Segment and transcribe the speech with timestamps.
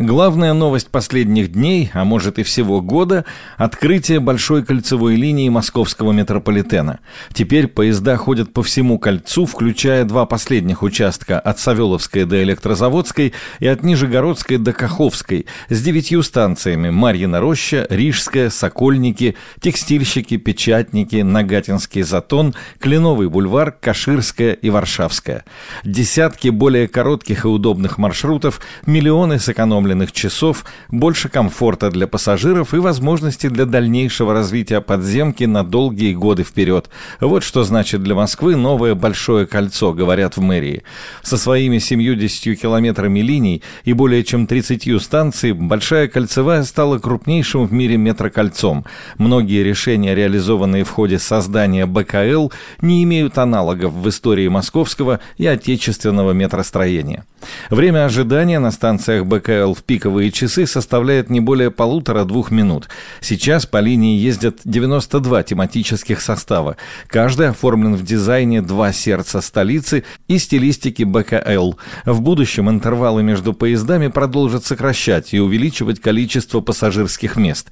[0.00, 3.24] Главная новость последних дней, а может и всего года–
[3.56, 6.98] открытие большой кольцевой линии московского метрополитена.
[7.32, 13.68] Теперь поезда ходят по всему кольцу, включая два последних участка от Савеловской до Электрозаводской и
[13.68, 22.56] от Нижегородской до Каховской с девятью станциями– Марьина Роща, Рижская, Сокольники, Текстильщики, Печатники, Нагатинский затон,
[22.80, 25.44] Кленовый бульвар, Каширская и Варшавская.
[25.84, 32.78] Десятки более коротких и удобных маршрутов, миллионы сэкономленных сэкономленных часов, больше комфорта для пассажиров и
[32.78, 36.88] возможности для дальнейшего развития подземки на долгие годы вперед.
[37.20, 40.82] Вот что значит для Москвы новое Большое кольцо, говорят в мэрии.
[41.22, 47.72] Со своими 70 километрами линий и более чем 30 станций Большая кольцевая стала крупнейшим в
[47.72, 48.84] мире метрокольцом.
[49.18, 56.32] Многие решения, реализованные в ходе создания БКЛ, не имеют аналогов в истории московского и отечественного
[56.32, 57.24] метростроения.
[57.70, 62.88] Время ожидания на станциях БКЛ в пиковые часы составляет не более полутора-двух минут.
[63.20, 66.76] Сейчас по линии ездят 92 тематических состава.
[67.08, 71.74] Каждый оформлен в дизайне «Два сердца столицы» и стилистике БКЛ.
[72.04, 77.70] В будущем интервалы между поездами продолжат сокращать и увеличивать количество пассажирских мест.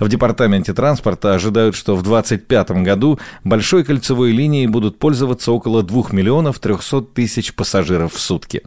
[0.00, 6.04] В Департаменте транспорта ожидают, что в 2025 году большой кольцевой линией будут пользоваться около 2
[6.12, 8.62] миллионов 300 тысяч пассажиров в сутки.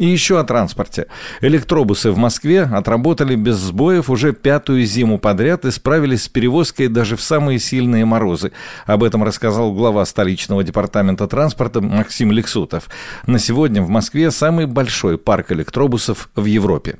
[0.00, 1.08] И еще о транспорте.
[1.42, 7.16] Электробусы в Москве отработали без сбоев уже пятую зиму подряд и справились с перевозкой даже
[7.18, 8.52] в самые сильные морозы.
[8.86, 12.88] Об этом рассказал глава столичного департамента транспорта Максим Лексутов.
[13.26, 16.96] На сегодня в Москве самый большой парк электробусов в Европе.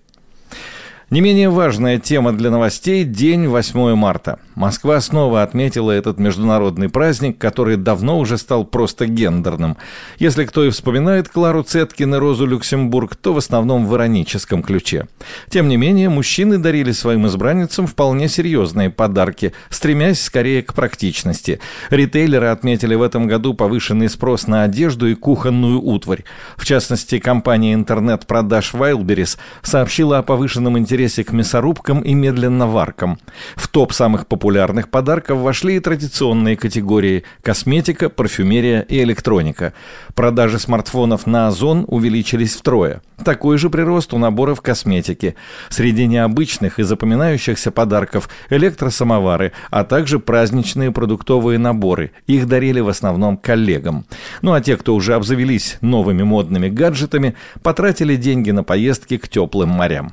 [1.10, 4.38] Не менее важная тема для новостей– день 8 марта.
[4.54, 9.76] Москва снова отметила этот международный праздник, который давно уже стал просто гендерным.
[10.20, 15.08] Если кто и вспоминает Клару Цеткин и Розу Люксембург, то в основном в ироническом ключе.
[15.48, 21.58] Тем не менее, мужчины дарили своим избранницам вполне серьезные подарки, стремясь скорее к практичности.
[21.90, 26.22] Ритейлеры отметили в этом году повышенный спрос на одежду и кухонную утварь.
[26.56, 33.18] В частности, компания интернет-продаж Wildberries сообщила о повышенном интересе интересе к мясорубкам и медленноваркам.
[33.56, 39.72] В топ самых популярных подарков вошли и традиционные категории– косметика, парфюмерия и электроника.
[40.14, 43.00] Продажи смартфонов на Озон увеличились втрое.
[43.24, 45.36] Такой же прирост у наборов косметики.
[45.70, 52.10] Среди необычных и запоминающихся подарков– электросамовары, а также праздничные продуктовые наборы.
[52.26, 54.04] Их дарили в основном коллегам.
[54.42, 59.70] Ну а те, кто уже обзавелись новыми модными гаджетами, потратили деньги на поездки к теплым
[59.70, 60.12] морям.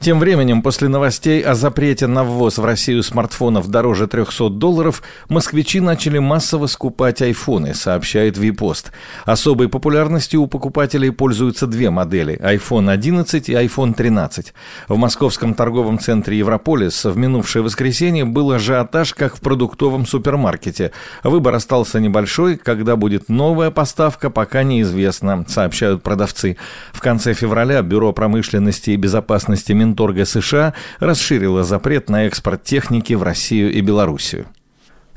[0.00, 5.80] Тем временем, после новостей о запрете на ввоз в Россию смартфонов дороже 300 долларов, москвичи
[5.80, 8.92] начали массово скупать айфоны, сообщает Випост.
[9.24, 14.54] Особой популярностью у покупателей пользуются две модели– iPhone 11 и iPhone 13.
[14.86, 20.92] В московском торговом центре Европолис в минувшее воскресенье был ажиотаж, как в продуктовом супермаркете.
[21.24, 26.56] Выбор остался небольшой, когда будет новая поставка, пока неизвестно, сообщают продавцы.
[26.92, 33.14] В конце февраля Бюро промышленности и безопасности Минтранса Минторга США расширила запрет на экспорт техники
[33.14, 34.46] в Россию и Белоруссию.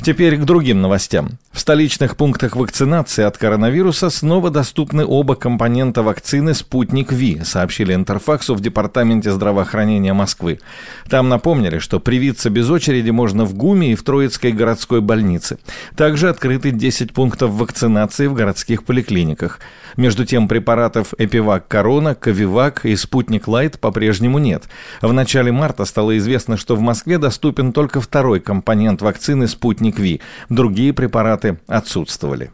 [0.04, 1.38] Теперь к другим новостям.
[1.52, 8.56] В столичных пунктах вакцинации от коронавируса снова доступны оба компонента вакцины «Спутник Ви», сообщили Интерфаксу
[8.56, 10.60] в Департаменте здравоохранения Москвы.
[11.08, 15.60] Там напомнили, что привиться без очереди можно в ГУМе и в Троицкой городской больнице.
[15.96, 19.60] Также открыты 10 пунктов вакцинации в городских поликлиниках.
[19.98, 24.64] Между тем препаратов Эпивак Корона, Ковивак и Спутник Лайт по-прежнему нет.
[25.02, 30.22] В начале марта стало известно, что в Москве доступен только второй компонент вакцины «Спутник Ви».
[30.50, 32.52] Другие препараты отсутствовали.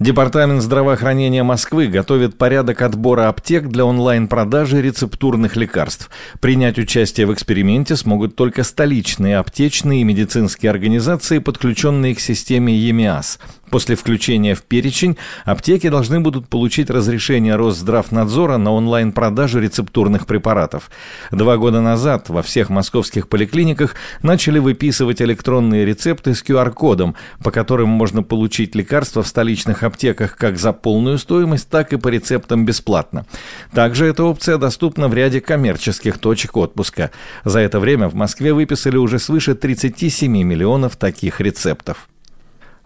[0.00, 6.08] Департамент здравоохранения Москвы готовит порядок отбора аптек для онлайн-продажи рецептурных лекарств.
[6.40, 13.40] Принять участие в эксперименте смогут только столичные аптечные и медицинские организации, подключенные к системе ЕМИАС.
[13.70, 20.90] После включения в перечень аптеки должны будут получить разрешение Росздравнадзора на онлайн-продажу рецептурных препаратов.
[21.30, 27.14] Два года назад во всех московских поликлиниках начали выписывать электронные рецепты с QR-кодом,
[27.44, 32.08] по которым можно получить лекарства в столичных аптеках как за полную стоимость, так и по
[32.08, 33.24] рецептам бесплатно.
[33.72, 37.12] Также эта опция доступна в ряде коммерческих точек отпуска.
[37.44, 42.08] За это время в Москве выписали уже свыше 37 миллионов таких рецептов.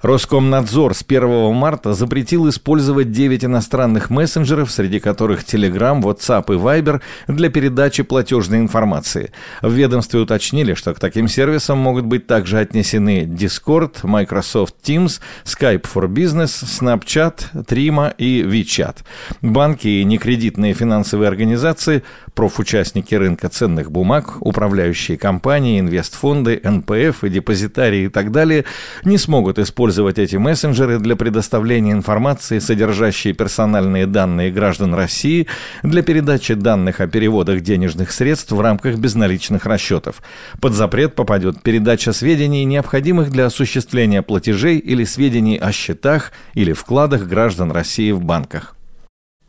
[0.05, 7.01] Роскомнадзор с 1 марта запретил использовать 9 иностранных мессенджеров, среди которых Telegram, WhatsApp и Viber,
[7.27, 9.33] для передачи платежной информации.
[9.63, 15.87] В ведомстве уточнили, что к таким сервисам могут быть также отнесены Discord, Microsoft Teams, Skype
[15.91, 18.99] for Business, Snapchat, Trima и WeChat.
[19.41, 22.03] Банки и некредитные финансовые организации,
[22.35, 28.67] профучастники рынка ценных бумаг, управляющие компании, инвестфонды, НПФ и депозитарии и так далее
[29.05, 35.47] не смогут использовать использовать эти мессенджеры для предоставления информации, содержащей персональные данные граждан России,
[35.85, 40.21] для передачи данных о переводах денежных средств в рамках безналичных расчетов.
[40.61, 47.29] Под запрет попадет передача сведений, необходимых для осуществления платежей или сведений о счетах или вкладах
[47.29, 48.77] граждан России в банках.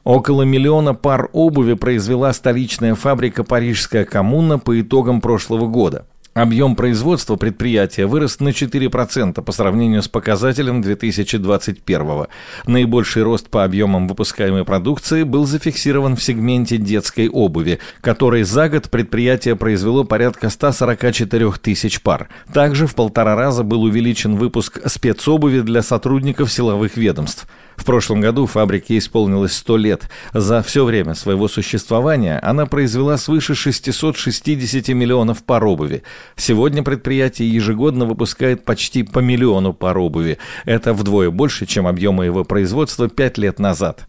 [0.04, 7.38] Около миллиона пар обуви произвела столичная фабрика «Парижская коммуна» по итогам прошлого года– Объем производства
[7.38, 12.28] предприятия вырос на 4% по сравнению с показателем 2021
[12.68, 18.90] Наибольший рост по объемам выпускаемой продукции был зафиксирован в сегменте детской обуви, который за год
[18.90, 22.28] предприятие произвело порядка 144 тысяч пар.
[22.54, 27.48] Также в полтора раза был увеличен выпуск спецобуви для сотрудников силовых ведомств.
[27.78, 30.10] В прошлом году фабрике исполнилось 100 лет.
[30.34, 36.04] За все время своего существования она произвела свыше 660 миллионов пар обуви.
[36.36, 40.38] Сегодня предприятие ежегодно выпускает почти по миллиону пар обуви.
[40.66, 44.08] Это вдвое больше, чем объемы его производства 5 лет назад.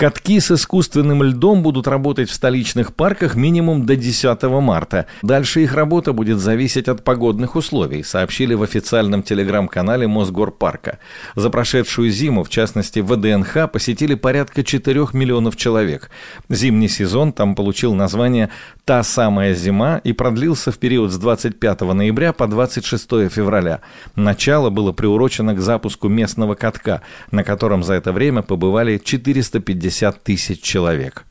[0.00, 5.04] Катки с искусственным льдом будут работать в столичных парках минимум до 10 марта.
[5.20, 11.00] Дальше их работа будет зависеть от погодных условий, сообщили в официальном телеграм-канале Мосгорпарка.
[11.36, 16.10] За прошедшую зиму, в частности ВДНХ, посетили порядка 4 миллионов человек.
[16.48, 18.48] Зимний сезон там получил название
[18.86, 23.82] «Та самая зима» и продлился в период с 25 ноября по 26 февраля.
[24.16, 30.22] Начало было приурочено к запуску местного катка, на котором за это время побывали 450 50
[30.22, 31.24] тысяч человек.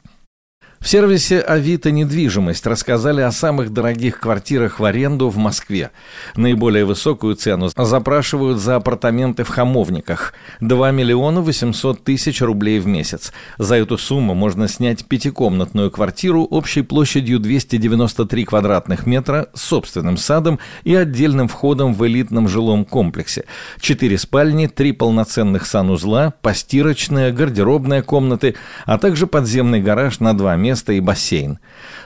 [0.79, 5.91] В сервисе «Авито недвижимость» рассказали о самых дорогих квартирах в аренду в Москве.
[6.37, 13.33] Наиболее высокую цену запрашивают за апартаменты в Хамовниках– 2 миллиона 800 тысяч рублей в месяц.
[13.57, 20.59] За эту сумму можно снять пятикомнатную квартиру общей площадью 293 квадратных метра с собственным садом
[20.85, 23.43] и отдельным входом в элитном жилом комплексе.
[23.81, 28.55] Четыре спальни, три полноценных санузла, постирочная, гардеробная комнаты,
[28.85, 31.57] а также подземный гараж на 2 метра место и бассейн.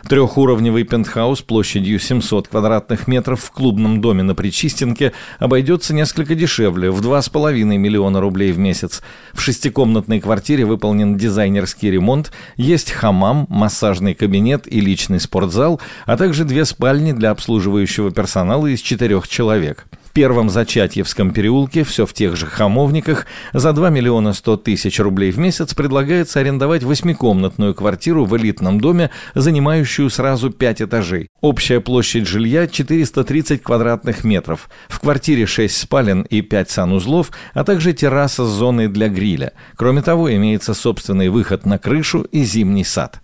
[0.07, 7.01] Трехуровневый пентхаус площадью 700 квадратных метров в клубном доме на Причистенке обойдется несколько дешевле, в
[7.01, 9.01] 2,5 миллиона рублей в месяц.
[9.33, 16.45] В шестикомнатной квартире выполнен дизайнерский ремонт, есть хамам, массажный кабинет и личный спортзал, а также
[16.45, 22.45] две спальни для обслуживающего персонала из четырех человек первом Зачатьевском переулке, все в тех же
[22.45, 28.79] хамовниках, за 2 миллиона 100 тысяч рублей в месяц предлагается арендовать восьмикомнатную квартиру в элитном
[28.79, 31.29] доме, занимающую сразу 5 этажей.
[31.41, 34.69] Общая площадь жилья 430 квадратных метров.
[34.87, 39.53] В квартире 6 спален и 5 санузлов, а также терраса с зоной для гриля.
[39.75, 43.22] Кроме того, имеется собственный выход на крышу и зимний сад.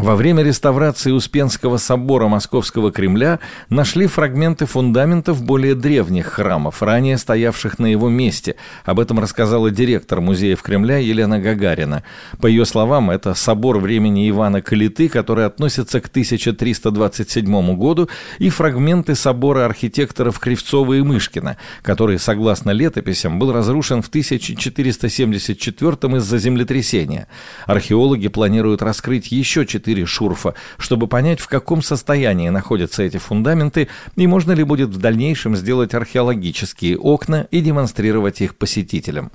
[0.00, 3.38] Во время реставрации Успенского собора Московского Кремля
[3.68, 8.56] нашли фрагменты фундаментов более древних храмов, ранее стоявших на его месте.
[8.86, 12.02] Об этом рассказала директор музеев Кремля Елена Гагарина.
[12.40, 18.08] По ее словам, это собор времени Ивана Калиты, который относится к 1327 году,
[18.38, 26.38] и фрагменты собора архитекторов Кривцова и Мышкина, который, согласно летописям, был разрушен в 1474 из-за
[26.38, 27.26] землетрясения.
[27.66, 33.88] Археологи планируют раскрыть еще четыре четыре шурфа, чтобы понять, в каком состоянии находятся эти фундаменты
[34.14, 39.32] и можно ли будет в дальнейшем сделать археологические окна и демонстрировать их посетителям.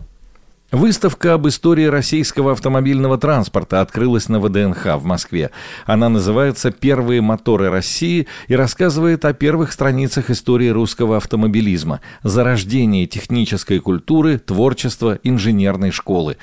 [0.71, 5.51] Выставка об истории российского автомобильного транспорта открылась на ВДНХ в Москве.
[5.85, 13.79] Она называется «Первые моторы России» и рассказывает о первых страницах истории русского автомобилизма, зарождении технической
[13.79, 16.37] культуры, творчества, инженерной школы.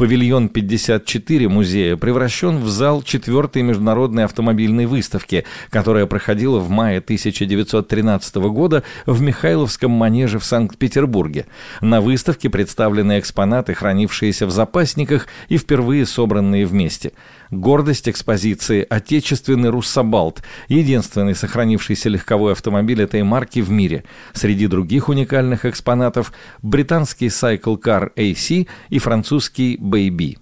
[0.00, 8.36] Павильон 54 музея превращен в зал четвертой международной автомобильной выставки, которая проходила в мае 1913
[8.36, 11.44] года в Михайловском манеже в Санкт-Петербурге.
[11.82, 17.12] На выставке представлены экспонаты, хранившиеся в запасниках и впервые собранные вместе–
[17.50, 24.04] Гордость экспозиции– отечественный Руссобалт, единственный сохранившийся легковой автомобиль этой марки в мире.
[24.32, 27.80] Среди других уникальных экспонатов– британский Cycle
[28.14, 30.36] AC и французский Baby.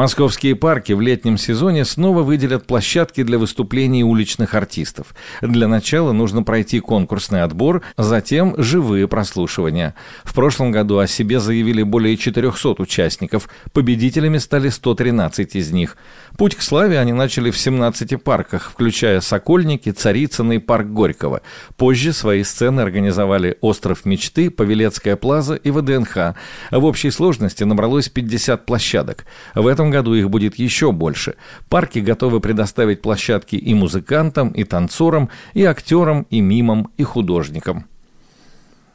[0.00, 5.14] Московские парки в летнем сезоне снова выделят площадки для выступлений уличных артистов.
[5.42, 9.94] Для начала нужно пройти конкурсный отбор, затем живые прослушивания.
[10.24, 15.98] В прошлом году о себе заявили более 400 участников, победителями стали 113 из них.
[16.40, 21.42] Путь к славе они начали в 17 парках, включая Сокольники, Царицыно и парк Горького.
[21.76, 26.34] Позже свои сцены организовали «Остров мечты», «Павелецкая плаза» и ВДНХ.
[26.70, 29.26] В общей сложности набралось 50 площадок.
[29.54, 31.34] В этом году их будет еще больше.
[31.68, 37.84] Парки готовы предоставить площадки и музыкантам, и танцорам, и актерам, и мимам, и художникам.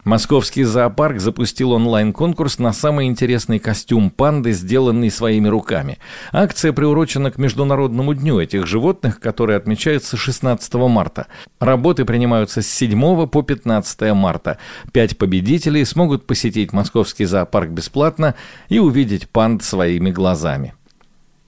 [0.05, 5.97] Московский зоопарк запустил онлайн-конкурс на самый интересный костюм панды, сделанный своими руками.
[6.31, 11.25] Акция приурочена к Международному дню этих животных, который отмечается 16 марта.
[11.59, 14.59] Работы принимаются с 7 по 15 марта.
[14.93, 18.35] Пять победителей смогут посетить Московский зоопарк бесплатно
[18.69, 20.75] и увидеть панд своими глазами.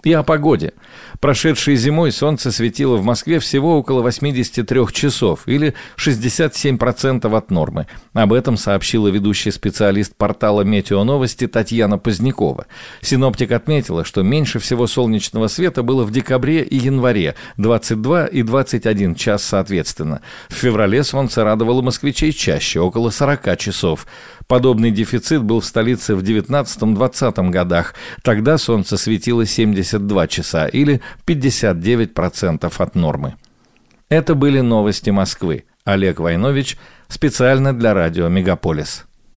[0.04, 0.74] И о погоде.
[1.20, 7.88] Прошедшей зимой солнце светило в Москве всего около 83 часов, или 67% от нормы.
[8.13, 12.68] Об этом сообщила ведущий специалист портала «Метеоновости» Татьяна Позднякова.
[13.01, 19.16] Синоптик отметила, что меньше всего солнечного света было в декабре и январе, 22 и 21
[19.16, 20.22] час соответственно.
[20.50, 24.06] В феврале солнце радовало москвичей чаще, около 40 часов.
[24.48, 27.96] Подобный дефицит был в столице в 19-20 годах.
[28.22, 29.46] Тогда солнце светило
[29.88, 33.36] 72 часа или 59% от нормы.
[34.10, 35.65] Это были новости Москвы.
[35.84, 36.77] Олег Войнович
[37.08, 39.07] специально для радио «Мегаполис».